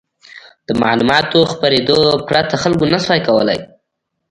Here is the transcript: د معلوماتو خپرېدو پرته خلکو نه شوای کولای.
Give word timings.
د 0.67 0.69
معلوماتو 0.81 1.39
خپرېدو 1.51 1.99
پرته 2.27 2.55
خلکو 2.63 2.83
نه 2.93 2.99
شوای 3.03 3.21
کولای. 3.27 3.59